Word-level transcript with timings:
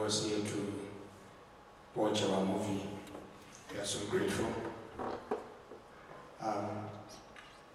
was 0.00 0.24
here 0.24 0.38
to 0.38 0.72
watch 1.94 2.22
our 2.22 2.44
movie. 2.44 2.82
We 3.72 3.78
are 3.78 3.84
so 3.84 4.06
grateful. 4.06 4.46
Um, 6.42 6.68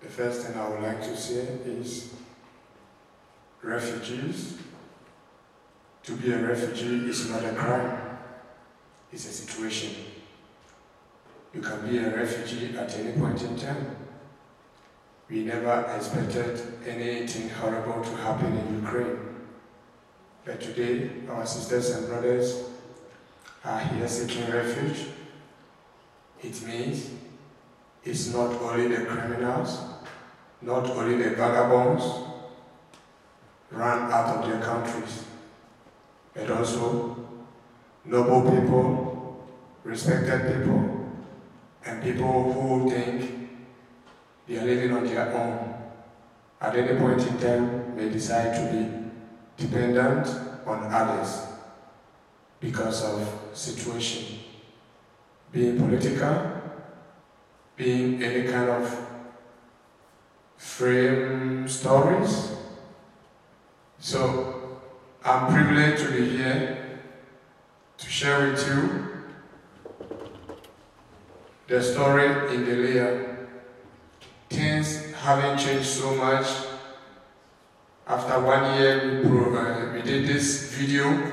the 0.00 0.08
first 0.08 0.46
thing 0.46 0.58
I 0.58 0.68
would 0.68 0.82
like 0.82 1.02
to 1.02 1.16
say 1.16 1.46
is 1.66 2.14
refugees. 3.62 4.58
To 6.04 6.12
be 6.12 6.32
a 6.32 6.38
refugee 6.38 7.08
is 7.08 7.28
not 7.28 7.44
a 7.44 7.52
crime, 7.52 8.18
it's 9.12 9.26
a 9.26 9.32
situation. 9.32 9.90
You 11.52 11.60
can 11.60 11.86
be 11.86 11.98
a 11.98 12.16
refugee 12.16 12.76
at 12.78 12.96
any 12.98 13.12
point 13.12 13.42
in 13.42 13.58
time. 13.58 13.96
We 15.28 15.44
never 15.44 15.92
expected 15.96 16.60
anything 16.86 17.50
horrible 17.50 18.02
to 18.04 18.16
happen 18.16 18.56
in 18.56 18.82
Ukraine. 18.82 19.35
But 20.46 20.60
today, 20.60 21.10
our 21.28 21.44
sisters 21.44 21.90
and 21.90 22.06
brothers 22.06 22.62
are 23.64 23.80
here 23.80 24.06
seeking 24.06 24.48
refuge. 24.48 25.08
It 26.40 26.62
means 26.62 27.10
it's 28.04 28.32
not 28.32 28.52
only 28.52 28.86
the 28.86 29.04
criminals, 29.06 29.80
not 30.62 30.88
only 30.88 31.20
the 31.20 31.30
vagabonds 31.30 32.04
run 33.72 34.12
out 34.12 34.36
of 34.36 34.48
their 34.48 34.60
countries, 34.60 35.24
but 36.32 36.48
also 36.48 37.16
noble 38.04 38.48
people, 38.48 39.44
respected 39.82 40.58
people, 40.58 41.10
and 41.84 42.04
people 42.04 42.52
who 42.52 42.88
think 42.88 43.48
they 44.46 44.58
are 44.58 44.64
living 44.64 44.92
on 44.92 45.04
their 45.04 45.34
own. 45.34 45.74
At 46.60 46.76
any 46.76 46.96
point 47.00 47.26
in 47.26 47.36
time, 47.38 47.96
may 47.96 48.10
decide 48.10 48.54
to 48.54 48.72
be 48.72 49.05
dependent 49.56 50.26
on 50.66 50.92
others 50.92 51.46
because 52.60 53.04
of 53.04 53.28
situation, 53.52 54.38
being 55.52 55.78
political, 55.78 56.52
being 57.76 58.22
any 58.22 58.48
kind 58.50 58.70
of 58.70 59.06
frame 60.56 61.68
stories. 61.68 62.52
So 63.98 64.80
I'm 65.24 65.52
privileged 65.52 66.02
to 66.04 66.12
be 66.12 66.36
here 66.36 67.00
to 67.98 68.06
share 68.06 68.50
with 68.50 68.66
you 68.66 69.06
the 71.66 71.82
story 71.82 72.54
in 72.54 72.64
the 72.64 72.76
LEA. 72.76 73.26
Things 74.48 75.12
haven't 75.14 75.58
changed 75.58 75.86
so 75.86 76.14
much. 76.14 76.46
After 78.06 78.38
one 78.40 78.78
year, 78.78 79.20
we, 79.22 79.28
pro- 79.28 79.56
uh, 79.56 79.92
we 79.92 80.02
did 80.02 80.28
this 80.28 80.72
video. 80.72 81.32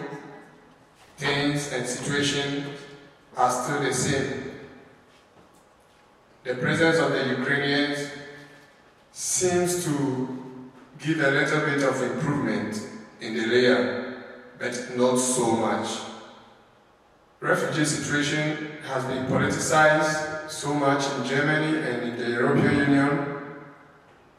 Things 1.18 1.72
and 1.72 1.86
situation 1.86 2.66
are 3.38 3.52
still 3.52 3.82
the 3.82 3.94
same. 3.94 4.52
The 6.44 6.56
presence 6.56 6.98
of 6.98 7.12
the 7.12 7.28
Ukrainians 7.28 8.10
seems 9.12 9.86
to 9.86 10.28
give 11.00 11.20
a 11.20 11.30
little 11.30 11.62
bit 11.62 11.84
of 11.84 12.02
improvement 12.02 12.82
in 13.22 13.36
the 13.36 13.46
LEA, 13.46 14.16
but 14.58 14.98
not 14.98 15.18
so 15.18 15.52
much. 15.56 16.00
Refugee 17.40 17.86
situation 17.86 18.80
has 18.88 19.06
been 19.06 19.28
politicized 19.28 20.50
so 20.50 20.74
much 20.74 21.06
in 21.18 21.26
Germany 21.26 21.78
and 21.78 22.04
in 22.10 22.18
the 22.18 22.30
European 22.32 22.78
Union, 22.80 23.10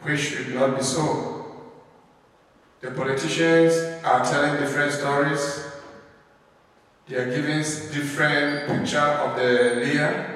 which 0.03 0.21
should 0.21 0.53
not 0.55 0.77
be 0.77 0.83
so. 0.83 1.44
The 2.85 2.91
politicians 2.91 3.73
are 4.05 4.23
telling 4.23 4.61
different 4.61 4.93
stories. 4.93 5.65
They 7.09 7.17
are 7.17 7.31
giving 7.35 7.61
different 7.63 8.69
picture 8.69 8.99
of 8.99 9.37
the 9.37 9.77
LEA, 9.77 10.27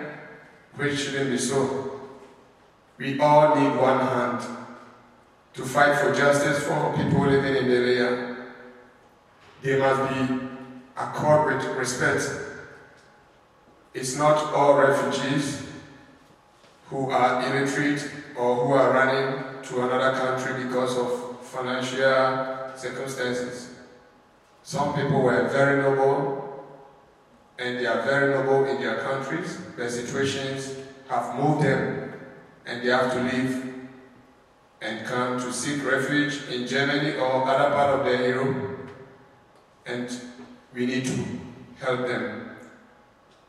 which 0.76 0.98
shouldn't 0.98 1.30
be 1.30 1.36
so. 1.36 2.00
We 2.96 3.20
all 3.20 3.54
need 3.54 3.76
one 3.78 4.00
hand 4.00 4.40
to 5.52 5.62
fight 5.62 5.98
for 5.98 6.14
justice 6.14 6.64
for 6.64 6.94
people 6.96 7.26
living 7.26 7.54
in 7.54 7.68
the 7.68 7.80
LEA. 7.80 8.36
They 9.60 9.78
must 9.78 10.14
be 10.14 10.38
accorded 10.96 11.68
with 11.68 11.76
respect 11.76 12.30
it's 13.92 14.16
not 14.16 14.54
all 14.54 14.78
refugees 14.78 15.66
who 16.86 17.10
are 17.10 17.42
illiterate 17.42 18.10
or 18.38 18.54
who 18.54 18.72
are 18.72 18.92
running 18.92 19.62
to 19.64 19.82
another 19.82 20.16
country 20.16 20.64
because 20.64 20.96
of 20.96 21.27
financial 21.48 22.76
circumstances. 22.76 23.70
Some 24.62 24.94
people 24.94 25.22
were 25.22 25.48
very 25.48 25.82
noble 25.82 26.66
and 27.58 27.78
they 27.78 27.86
are 27.86 28.02
very 28.02 28.34
noble 28.34 28.66
in 28.66 28.80
their 28.80 29.00
countries. 29.00 29.58
Their 29.76 29.90
situations 29.90 30.74
have 31.08 31.34
moved 31.34 31.64
them 31.64 32.12
and 32.66 32.82
they 32.82 32.90
have 32.90 33.12
to 33.14 33.22
leave 33.22 33.74
and 34.80 35.06
come 35.06 35.40
to 35.40 35.52
seek 35.52 35.84
refuge 35.84 36.48
in 36.52 36.66
Germany 36.66 37.16
or 37.16 37.48
other 37.48 37.74
part 37.74 37.98
of 37.98 38.06
the 38.06 38.28
Europe. 38.28 38.90
And 39.86 40.20
we 40.74 40.86
need 40.86 41.06
to 41.06 41.24
help 41.80 42.06
them. 42.06 42.50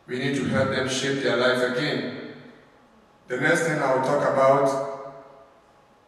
We 0.08 0.18
need 0.20 0.36
to 0.36 0.46
help 0.46 0.70
them 0.70 0.90
shape 0.90 1.22
their 1.22 1.38
life 1.38 1.78
again. 1.78 2.34
The 3.28 3.38
next 3.38 3.64
thing 3.64 3.78
I 3.78 3.94
will 3.94 4.02
talk 4.02 4.24
about, 4.34 5.14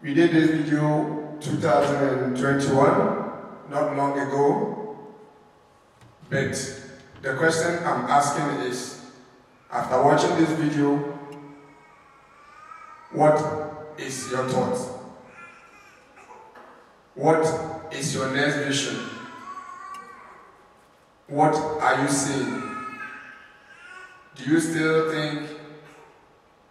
we 0.01 0.15
did 0.15 0.31
this 0.31 0.49
video 0.49 1.20
2021, 1.41 3.29
not 3.69 3.95
long 3.97 4.19
ago. 4.19 4.97
But 6.29 6.53
the 7.21 7.33
question 7.35 7.79
I'm 7.83 8.05
asking 8.05 8.67
is, 8.69 9.01
after 9.71 10.01
watching 10.03 10.35
this 10.37 10.51
video, 10.51 10.97
what 13.11 13.93
is 13.97 14.29
your 14.31 14.47
thoughts? 14.47 14.87
What 17.15 17.45
is 17.91 18.13
your 18.15 18.31
next 18.31 18.55
vision? 18.57 18.97
What 21.27 21.55
are 21.55 22.01
you 22.01 22.07
seeing? 22.09 22.61
Do 24.35 24.43
you 24.49 24.59
still 24.59 25.11
think 25.11 25.49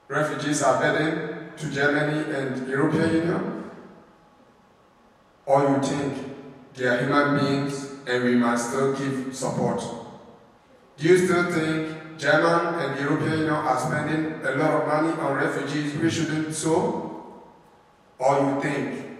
refugees 0.08 0.62
are 0.62 0.82
heading 0.82 1.50
to 1.56 1.70
Germany 1.70 2.34
and 2.34 2.68
European 2.68 3.14
Union? 3.14 3.59
Or 5.46 5.62
you 5.62 5.82
think 5.82 6.14
they 6.74 6.86
are 6.86 6.98
human 6.98 7.38
beings 7.40 7.90
and 8.06 8.24
we 8.24 8.34
must 8.34 8.70
still 8.70 8.94
give 8.94 9.34
support? 9.34 9.82
Do 10.96 11.08
you 11.08 11.18
still 11.18 11.50
think 11.50 12.18
German 12.18 12.74
and 12.80 13.00
European 13.00 13.32
Union 13.32 13.50
are 13.50 13.78
spending 13.78 14.44
a 14.44 14.50
lot 14.56 14.82
of 14.82 14.86
money 14.86 15.12
on 15.20 15.34
refugees 15.36 15.94
we 15.96 16.10
shouldn't 16.10 16.54
so? 16.54 17.42
Or 18.18 18.38
you 18.38 18.60
think 18.60 19.18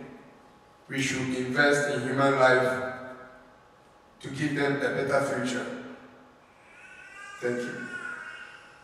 we 0.88 1.00
should 1.00 1.34
invest 1.34 1.94
in 1.94 2.02
human 2.02 2.38
life 2.38 2.92
to 4.20 4.28
give 4.28 4.56
them 4.56 4.76
a 4.76 4.80
better 4.80 5.20
future? 5.22 5.66
Thank 7.40 7.56
you. 7.56 7.99